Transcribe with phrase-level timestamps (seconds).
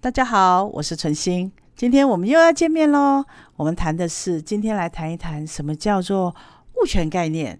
[0.00, 3.24] 大家好，我是纯心，今天我们又要见面喽。
[3.56, 6.36] 我们谈的是，今天来谈一谈什么叫做
[6.76, 7.58] 物权概念。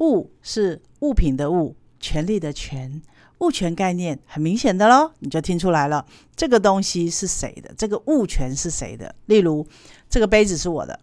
[0.00, 3.00] 物是物品的物，权利的权。
[3.38, 6.04] 物权概念很明显的喽，你就听出来了，
[6.36, 7.72] 这个东西是谁的？
[7.74, 9.14] 这个物权是谁的？
[9.24, 9.66] 例如，
[10.10, 11.00] 这个杯子是我的，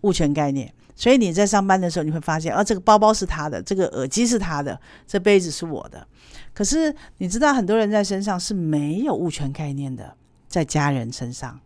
[0.00, 0.74] 物权概念。
[0.94, 6.06] 所以你在上班的时候，你会发现，啊，这个包包是他的，这个耳机是他的，这杯子是我的。
[6.54, 10.16] 可是你知道，很多人在身上是没有物权概念的，
[10.48, 11.58] 在家人身上，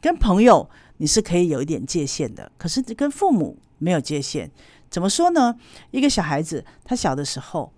[0.00, 0.68] 跟朋友
[0.98, 4.50] 你是可以有一点界限的，可是跟父母没有界限。
[4.90, 5.56] 怎么说呢？
[5.90, 7.72] 一个小孩子，他小的时候，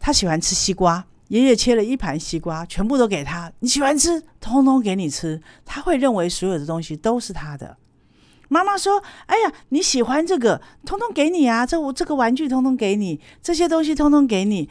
[0.00, 7.76] 他喜欢吃西瓜，爷爷切了一盘西瓜，全部都给他，你喜欢吃，通通给你吃，他会认为所有的东西都是他的。
[8.50, 11.64] 妈妈说：“哎呀，你喜欢这个，通通给你啊！
[11.64, 14.68] 这我这个玩具通通给你，这些东西通通给你。”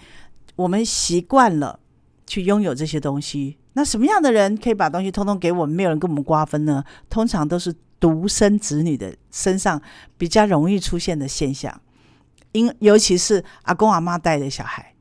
[0.57, 1.79] 我们习惯了
[2.27, 5.73] 去拥有这些东西，那什么样的人可以把东西通通给我们？
[5.73, 6.84] 没有人跟我们瓜分呢？
[7.09, 9.82] 通常都是独生子女的身上
[10.17, 11.82] 比较容易出现的现象，
[12.51, 14.93] 因尤其是阿公阿妈带的小孩，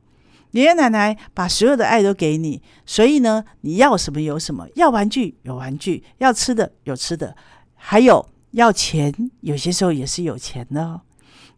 [0.52, 7.34] 爷爷奶奶把所有的爱都给你，所以呢，你要什么有什么，要玩具有玩具，要吃的有吃的，
[7.74, 11.00] 还有要钱，有些时候也是有钱的。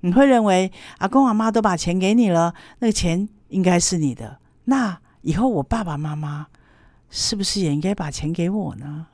[0.00, 3.28] 你会认为阿公阿妈都把钱给你了，那个钱。
[3.50, 6.46] 应该是你的，那以后我爸爸妈妈
[7.10, 9.08] 是不是也应该把钱给我呢？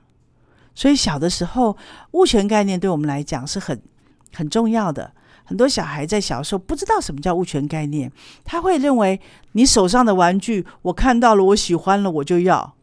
[0.75, 1.75] 所以小的时候，
[2.11, 3.81] 物权概念对我们来讲是很
[4.35, 5.11] 很重要的。
[5.43, 8.13] 很多小孩在小时候不知道什么叫物权概念，
[8.45, 9.19] 他会认为
[9.53, 12.75] 你手上的玩具，我看到了，我喜欢了，我就要，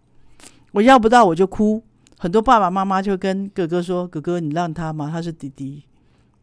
[0.72, 1.84] 我要不到我就哭。
[2.24, 5.84] 很多爸爸妈妈就跟哥哥说：“哥哥，你让他嘛，他是弟弟，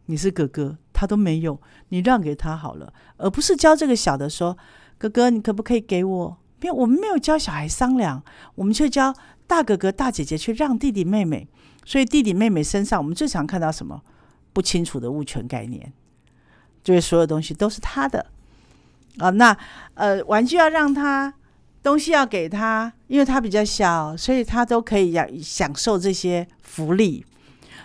[0.05, 4.59] 你是哥哥，他都没有，你让给他好了。”而不是教这个小的说。
[4.99, 6.37] 哥哥，你可不可以给我？
[6.61, 8.23] 没有，我们没有教小孩商量，
[8.57, 9.15] 我们却教
[9.47, 11.49] 大哥哥、大姐姐去让弟弟妹妹。
[11.87, 14.03] 所以弟弟妹妹身上，我们最常看到什么？
[14.53, 15.91] 不清楚的物权概念，
[16.85, 18.27] 就是所有东西都是他的
[19.17, 19.31] 啊。
[19.31, 19.57] 那
[19.95, 21.33] 呃，玩具要让他，
[21.83, 27.25] 东西要给他，因为他比较小，所以他都可以要享受这些福利。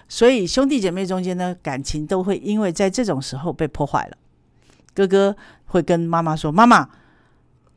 [0.08, 4.18] 所以兄弟姐妹中间的感情都会因为在这种时候被破坏了。
[4.94, 5.36] 哥哥
[5.66, 6.90] 会跟妈妈说：“妈妈。”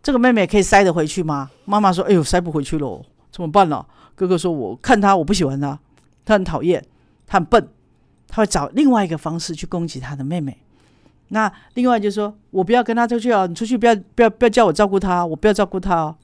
[0.01, 1.51] 这个妹妹可以塞得回去吗？
[1.65, 3.85] 妈妈说：“哎呦，塞不回去喽，怎么办呢？”
[4.15, 5.79] 哥哥说：“我看他，我不喜欢他，
[6.25, 6.85] 他很讨厌，
[7.27, 7.69] 他很笨，
[8.29, 10.59] 他会找另外一个方式去攻击他的妹妹。”
[11.29, 16.17] 那另外就是说：“我不要跟他出去哦，你出去不要不要不要叫我照顾他，我不要照顾他哦。”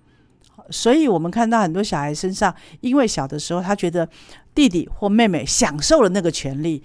[0.70, 4.08] 所以，我们看到很多小孩身上，因为小的时候他觉得
[4.54, 6.82] 弟弟或妹妹享受了那个权利，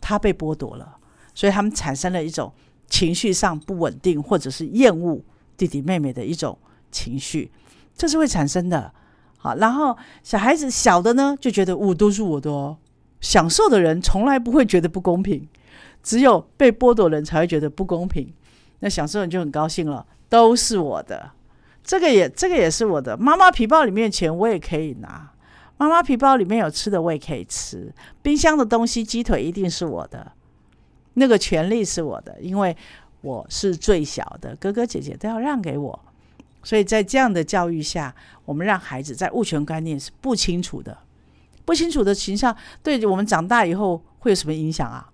[0.00, 0.96] 他被剥夺了，
[1.34, 2.52] 所以他们产生了一种
[2.88, 5.22] 情绪上不稳定或者是厌恶。
[5.56, 6.58] 弟弟妹妹的一种
[6.90, 7.50] 情绪，
[7.96, 8.92] 这是会产生的。
[9.38, 12.76] 好，然后小孩子小的呢，就觉得我都是我的哦。
[13.22, 15.48] 享受的人从来不会觉得不公平，
[16.06, 18.32] 只有被剥夺人才会觉得不公平。
[18.78, 21.32] 那享受人就很高兴了，都是我的，
[21.82, 23.16] 这个也这个也是我的。
[23.16, 25.32] 妈妈皮包里面钱我也可以拿，
[25.76, 30.30] 妈妈皮包里面有吃的我也可以吃，冰箱的东西鸡腿一定是我的，
[31.14, 32.76] 那个权利是我的，因为。
[33.22, 35.98] 我是最小的，哥哥姐姐都要让给我，
[36.62, 40.96] 所以在这样的教育下，我们让孩子在物权观念是不清楚的，
[41.64, 45.10] 不清楚的形象，对我们长大以后会有什么影响啊？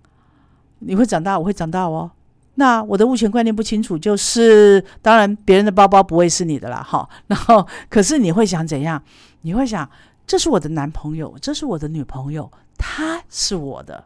[0.85, 2.09] 你会长大，我会长大哦。
[2.55, 7.07] 那我的物权观念不清楚，就是当然别人的包包不会是你的啦，哈。
[7.27, 9.01] 然后可是你会想怎样？
[9.41, 9.89] 你会想
[10.27, 14.05] 这是我的男朋友，这是我的女朋友，他是我的，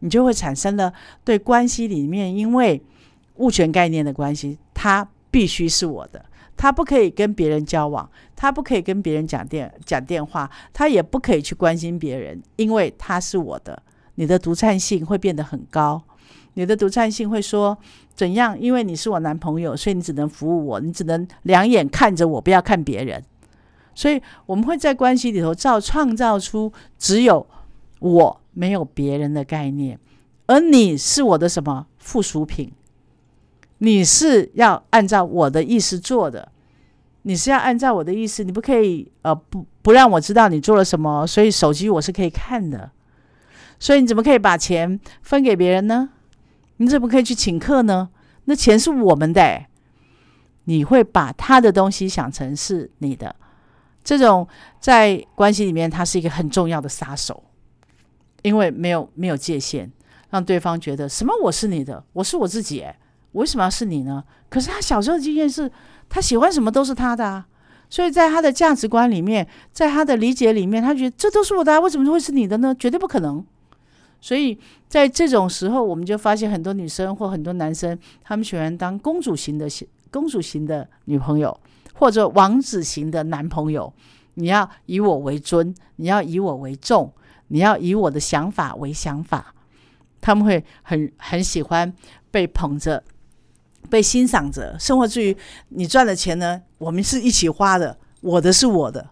[0.00, 0.92] 你就会产生了
[1.24, 2.82] 对关系里面因为。
[3.38, 6.24] 物权概念的关系，他必须是我的，
[6.56, 13.82] 他不可以跟别人交往，他不可以跟别人讲电讲电话，他也不可以去关心别人，因为他是我的。
[14.14, 16.02] 你的独占性会变得很高，
[16.56, 17.76] 你的独占性会说
[18.14, 18.58] 怎样？
[18.58, 23.22] 因为你是我男朋友，所以你只能服务我，你只能两眼看着我，不要看别人。
[23.94, 27.46] 所以我们会在关系里头造创造出只有
[27.98, 29.98] 我没有别人的概念，
[30.46, 32.72] 而你是我的什么附属品？
[33.78, 36.50] 你是要按照我的意思做的，
[37.22, 42.90] 你是要按照我的意思，你不可以呃不不让我知道你做了什么，所以手机我是可以看的，
[43.78, 46.08] 所以你怎么可以把钱分给别人呢？
[46.78, 48.10] 你怎么可以去请客呢？
[48.44, 49.64] 那钱是我们的，
[50.64, 53.34] 你会把他的东西想成是你的，
[54.04, 54.46] 这种
[54.78, 57.42] 在关系里面，他是一个很重要的杀手，
[58.42, 59.90] 因为没有没有界限，
[60.30, 62.84] 让对方觉得什么我是你的，我是我自己，
[63.32, 64.22] 为什么要是你呢？
[64.48, 65.70] 可是他小时候的经验是，
[66.08, 67.46] 他喜欢什么都是他的啊，
[67.90, 72.74] 所以在他的价值观里面，在他的理解里面，他觉得这都是我的，为什么会是你的呢？
[72.78, 73.44] 绝对不可能。
[74.20, 74.58] 所以
[74.88, 79.68] 在这种时候，我们就发现很多女生或很多男生，他们喜欢当公主型的
[80.10, 81.58] 公主型的女朋友，
[81.94, 83.92] 或者王子型的男朋友。
[84.34, 87.12] 你要以我为尊，你要以我为重，
[87.48, 89.54] 你要以我的想法为想法。
[90.20, 91.92] 他们会很很喜欢
[92.30, 93.02] 被捧着。
[93.88, 95.36] 被欣赏着，生活至于
[95.68, 99.10] 你赚的钱呢，我们是一起花的，我的是我的，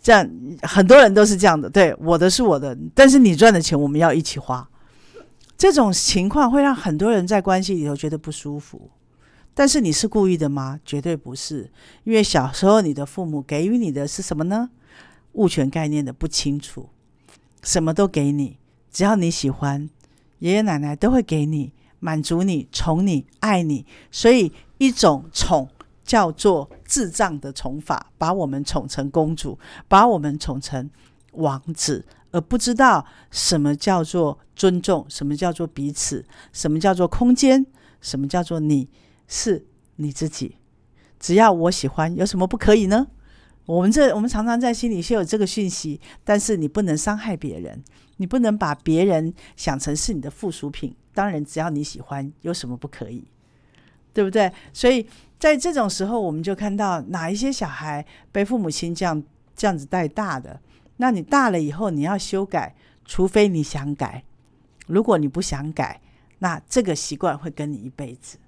[0.00, 0.28] 这样
[0.62, 4.68] 很多人都是这样的，对，我的是我的，但是你赚的钱我们要一起花，
[5.56, 8.90] 这种情况会让很多人在关系里头觉得不舒服。
[9.54, 10.78] 但是你是故意的吗？
[10.84, 11.70] 绝对不是，
[12.04, 14.70] 因为小时候你的父母给予你的是什么呢？
[15.32, 16.88] 物权概念的不清楚，
[17.62, 18.58] 什么都给你，
[18.92, 19.90] 只要你喜欢，
[20.38, 21.72] 爷爷奶奶都会给你。
[22.00, 25.68] 满足你、宠你、爱你，所以一种宠
[26.08, 30.88] 叫做智障的宠法，把我们宠成公主，把我们宠成
[31.32, 37.66] 王子，而不知道什么叫做尊重，什么叫做彼此，什么叫做空间，
[38.00, 38.88] 什么叫做你
[39.26, 39.66] 是
[39.96, 40.56] 你自己。
[41.20, 43.08] 只要我喜欢，有什么不可以呢？
[43.66, 47.84] 我们这我们常常在心里是有这个讯息，但是你不能伤害别人，
[48.16, 50.96] 你不能把别人想成是你的附属品。
[51.12, 53.28] 当然，只要你喜欢，有什么不可以？
[54.18, 54.52] 对不对？
[54.72, 55.06] 所以
[55.38, 59.22] 在这种时候，我们就看到哪一些小孩被父母亲这样
[59.54, 60.60] 这样子带大的。
[60.96, 62.74] 那你大了以后，你要修改，
[63.04, 64.24] 除非你想改。
[64.88, 66.00] 如果你不想改，
[66.40, 68.38] 那这个习惯会跟你一辈子，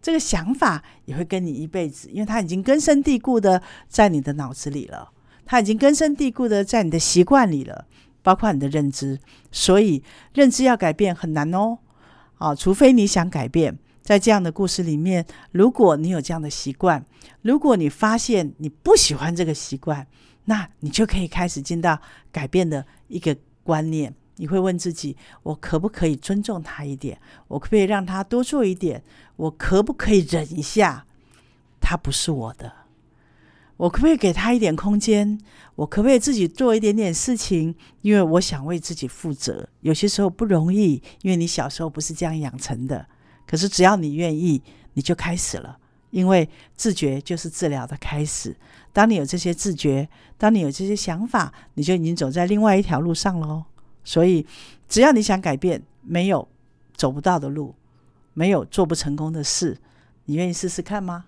[0.00, 5.10] 这个想法也会跟你一辈子，因为它已经根深蒂固的在你的脑子里了，
[5.44, 7.84] 它已经根深蒂固的在你的习惯里了，
[8.22, 9.20] 包括你的认知。
[9.52, 10.02] 所以
[10.32, 11.76] 认知要改变很难哦。
[12.38, 13.78] 啊，除非你想改变，
[14.10, 17.06] 在这样的故事里面，如果你有这样的习惯，
[17.42, 20.04] 如果你发现你不喜欢这个习惯，
[20.46, 21.96] 那你就可以开始进到
[22.32, 24.12] 改变的一个观念。
[24.34, 27.20] 你会问自己：我可不可以尊重他一点？
[27.46, 29.00] 我可不可以让他多做一点？
[29.36, 31.06] 我可不可以忍一下？
[31.80, 32.72] 他不是我的，
[33.76, 35.38] 我可不可以给他一点空间？
[35.76, 37.76] 我可不可以自己做一点点事情？
[38.00, 39.68] 因为我想为自己负责。
[39.82, 43.06] 有些时候不容易，因为你小时候不是这样养成的。
[43.50, 44.62] 可是只要你愿意，
[44.92, 45.76] 你就开始了。
[46.10, 48.56] 因为自觉就是治疗的开始。
[48.92, 50.08] 当你有这些自觉，
[50.38, 53.64] 当你有这些想法，你就已经走在另外一条路上喽。
[54.04, 54.46] 所以，
[54.88, 56.46] 只要你想改变，没有
[56.94, 57.74] 走不到的路，
[58.34, 59.76] 没有做不成功的事。
[60.26, 61.24] 你愿意试试看吗？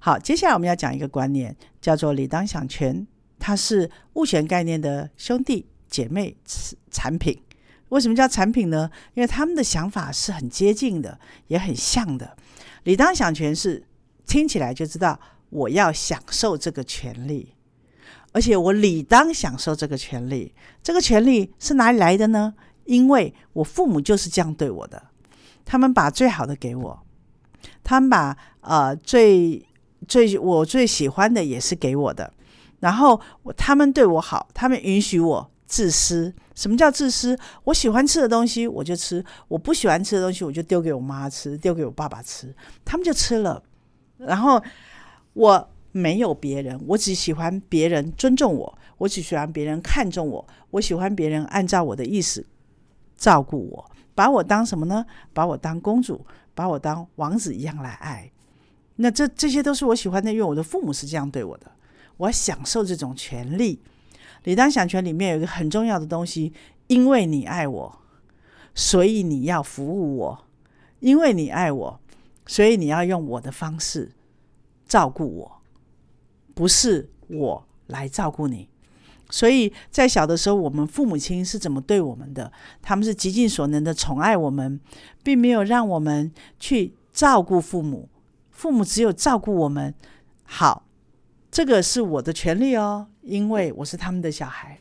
[0.00, 3.06] 好，接下来我们要讲一个观念，叫做“理当想权”。
[3.38, 6.36] 它是物权概念的兄弟姐妹
[6.90, 7.40] 产品，
[7.92, 8.90] 为什么叫产品呢？
[9.12, 12.34] 因为他们的想法是很接近的，也很像的。
[12.84, 13.86] 理当享权是
[14.26, 17.54] 听起来就知道我要享受这个权利，
[18.32, 20.54] 而且我理当享受这个权利。
[20.82, 22.54] 这个权利是哪里来的呢？
[22.86, 25.10] 因为我父母就是这样对我的，
[25.66, 27.02] 他们把最好的给我，
[27.84, 29.62] 他们把呃最
[30.08, 32.32] 最我最喜欢的也是给我的。
[32.80, 33.20] 然后
[33.54, 36.34] 他们对我好，他们允许我自私。
[36.62, 37.36] 什么叫自私？
[37.64, 42.54] 我喜欢吃的东西我就吃，我不喜欢吃的东西我就丢给我妈吃，丢给我爸爸吃，
[42.84, 43.60] 他们就吃了。
[44.16, 44.62] 然后
[45.32, 52.46] 我没有别人，我只喜欢别人尊重我，我只喜欢别人看重我，我喜欢别人按照我的意思
[53.16, 55.04] 照顾我，把我当什么呢？
[55.32, 58.30] 把我当公主，把我当王子一样来爱。
[58.94, 61.66] 那这这些都是我喜欢的，因为我的父母是这样对我的。
[62.18, 63.82] 我享受这种权利，
[64.44, 66.52] 理当享权里面有一个很重要的东西，
[66.88, 67.98] 因为你爱我，
[68.74, 70.44] 所以你要服务我；
[71.00, 72.00] 因为你爱我，
[72.46, 74.12] 所以你要用我的方式
[74.86, 75.62] 照顾我，
[76.54, 78.68] 不是我来照顾你。
[79.30, 82.52] 所以在小的时候，我们父母亲是怎么对我们的？
[82.82, 84.78] 他们是极尽所能的宠爱我们，
[85.22, 86.30] 并没有让我们
[86.60, 88.10] 去照顾父母，
[88.50, 89.94] 父母只有照顾我们
[90.44, 90.86] 好。
[91.50, 94.78] 这个是我的权利哦，因为我是他们的小孩。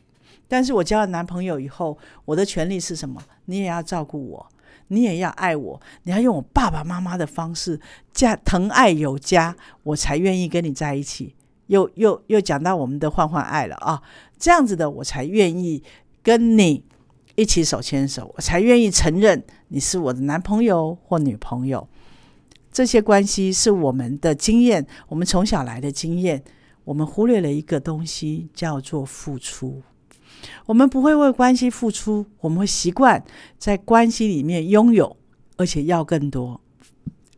[0.48, 3.22] 但是我交了男朋友以后，我的权利是什么？
[3.46, 4.46] 你也要照顾我，
[4.90, 7.80] 你也要爱我，你要用我爸爸妈妈的方式，
[8.12, 11.36] 加疼爱有加，我才愿意跟你在一起。
[11.68, 14.02] 又又又讲到我们的换换爱了啊，
[14.38, 15.82] 这样子的我才愿意
[16.22, 16.84] 跟你
[17.36, 21.88] 一起手牵手，我才愿意承认你是我的男朋友或女朋友。
[22.74, 26.44] 这些关系是我们的经验，我们从小来的经验。
[26.84, 29.82] 我们忽略了一个东西，叫做付出。
[30.66, 33.24] 我们不会为关系付出，我们会习惯
[33.58, 35.16] 在关系里面拥有，
[35.58, 36.60] 而且要更多。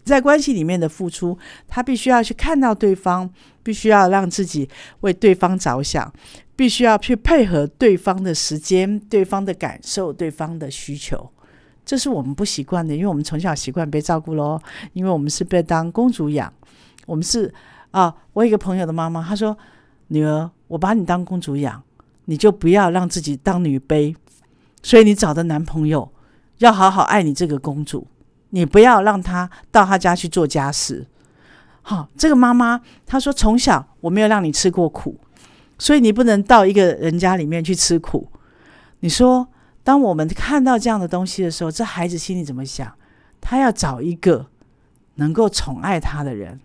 [0.04, 3.30] 在关系里面的付出，他必须要去看到对方，
[3.62, 4.70] 必须要让自己
[5.02, 6.14] 为对方着想，
[6.56, 11.30] 必须要去配合对方的时间、对方的感受、对方的需求。
[11.86, 14.60] 这是我们不习惯的，因为我们从小习惯被照顾喽，
[14.94, 16.52] 因为我们是被当公主养。
[17.06, 17.54] 我们是
[17.94, 19.58] 啊，我一个朋友的妈妈，她说
[20.10, 21.82] ：“女儿，我把你当公主养，
[22.26, 24.14] 你就不要让自己当女卑。
[24.84, 26.12] 所以你找的男朋友
[26.58, 28.06] 要好好爱你这个公主。”
[28.56, 31.08] 你不要让他到他家去做家事。
[31.82, 35.20] 好，这个妈妈她说：“从小我没有让你吃过苦，
[35.80, 38.30] 所以你不能到一个人家里面去吃苦。”
[39.02, 39.48] 你说，
[39.84, 42.94] 当我们看到这样的东西的时候，这孩子心里怎么想？
[43.42, 44.46] 他要找一个
[45.16, 46.60] 能够宠爱他的人，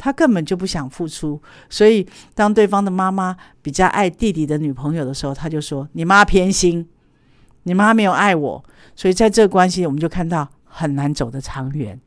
[0.00, 1.40] 他根本就不想付出。
[1.68, 6.88] 所以，当对方的妈妈比较爱弟弟的女朋友的时候，他就说：“你妈偏心，
[7.64, 8.64] 你妈没有爱我。”
[8.96, 10.48] 所以，在这个关系，我们就看到。
[10.72, 12.00] 很难走得长远，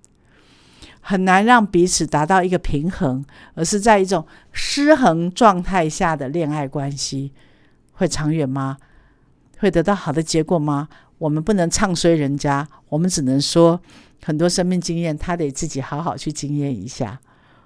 [1.01, 3.23] 很难让彼此达到一个平衡，
[3.55, 7.33] 而是在一种失衡状态下的恋爱关系
[7.91, 8.77] 会长远吗？
[9.59, 10.87] 会得到好的结果吗？
[11.17, 13.81] 我们不能唱衰人家，我们只能说
[14.23, 17.19] 很多生命经验，他得自己好好去经验一下。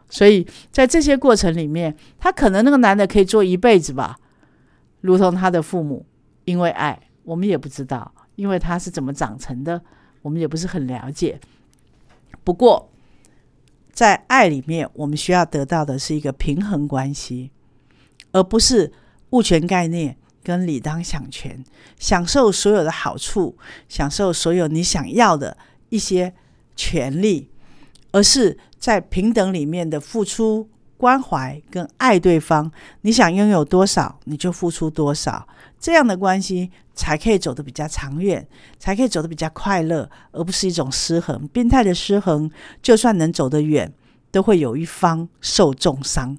[0.10, 4.18] 所以在这些过程里面，他可能那个男的可以做一辈子吧，
[5.02, 6.06] 如同他的父母，
[6.46, 9.82] 因为爱，我们也不知道，因为他是怎么长成的。
[10.24, 11.40] 我们也不是很了解，
[12.44, 12.92] 不过
[13.94, 17.52] 在爱里面，我们需要得到的是一个平衡关系，
[18.34, 18.92] 而不是
[19.30, 21.64] 物权概念跟理当享权，
[21.98, 25.56] 享受所有的好处，享受所有你想要的
[25.90, 26.34] 一些
[26.76, 27.50] 权利，
[28.18, 32.72] 而是在平等里面的付出、关怀跟爱对方。
[33.02, 35.48] 你想拥有多少，你就付出多少。
[35.80, 38.48] 这样的关系才可以走得比较长远，
[38.80, 42.50] 才可以走得比较快乐，而不是一种失衡、变态的失衡。
[42.82, 43.94] 就算能走得远，
[44.32, 46.36] 都会有一方受重伤。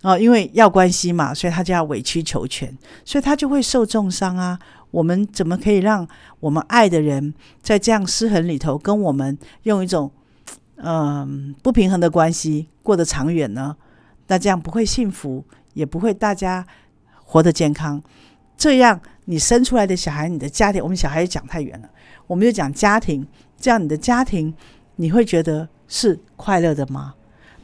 [0.00, 2.74] 哦，因为要关系嘛，所以他就要委曲求全，
[3.04, 4.58] 所以他就会受重伤啊。
[4.90, 6.08] 我们怎么可以让
[6.40, 10.10] 我们爱的人在这样失衡里头，跟我们用一种
[10.82, 13.76] 嗯不平衡的关系过得长远呢？
[14.26, 16.66] 那这样不会幸福，也不会大家。
[17.24, 18.02] 活得健康，
[18.58, 21.88] 这样你生出来的小孩，你的家庭，我们小孩讲太远了，
[22.26, 23.26] 我们就讲家庭。
[23.58, 24.52] 这样你的家庭，
[24.96, 27.14] 你会觉得是快乐的吗？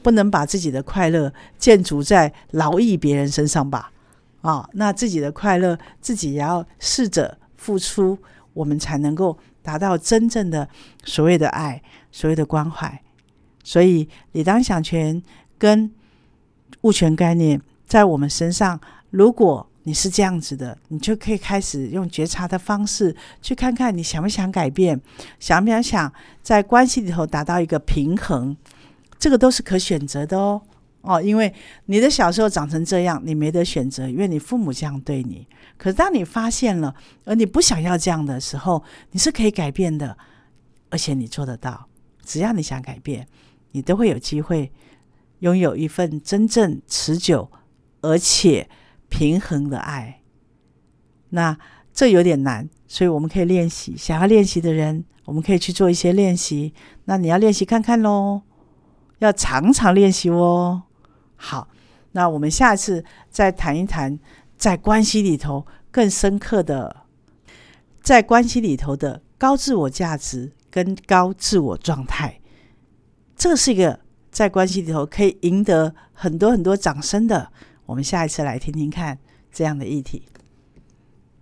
[0.02, 3.92] 不能把自己的快乐建筑在劳役别人身上吧？
[4.40, 8.16] 啊，那自己的快乐自己也要试着付出，
[8.54, 10.66] 我们才能够达到真正的
[11.04, 13.02] 所谓的爱，所谓的关怀。
[13.68, 15.22] 所以，理当想权
[15.58, 15.92] 跟
[16.80, 18.80] 物权概念在我们身上。
[19.10, 24.98] 如果你是这样子的，你就可以开始用觉察的方式去看看你想不想改变，
[25.38, 26.10] 想不想想
[26.42, 28.56] 在关系里头达到一个平衡，
[29.18, 30.62] 这个都是可选择的哦
[31.02, 31.52] 哦，因为
[31.84, 35.46] 你的小时候长成这样，你没得选择，因为你父母这样对你。
[35.76, 36.94] 可是当你发现了，
[37.26, 40.16] 而你不想要这样的时候，你是可以改变的，
[40.88, 41.86] 而且你做得到。
[42.24, 43.26] 只要你想改变，
[43.72, 44.72] 你都会有机会
[45.40, 47.50] 拥有一份真正持久
[48.00, 48.68] 而且。
[49.10, 50.20] 平衡的爱，
[51.30, 51.58] 那
[51.94, 53.96] 这有点难，所以我们可以练习。
[53.96, 56.74] 想要练习的人，我们可以去做一些练习。
[57.06, 58.42] 那你要练习看看喽，
[59.20, 60.82] 要常常练习哦。
[61.36, 61.68] 好，
[62.12, 64.18] 那我们下次再谈一谈，
[64.58, 67.04] 在关系里头更深刻的，
[68.02, 72.37] 在关系里头的高自我价值跟高自我状态，
[73.38, 74.00] 这是一个
[74.32, 77.52] 在关系里头可以赢得很多很多掌声的。
[77.86, 79.16] 我们下一次来听听看
[79.52, 80.24] 这样的议题。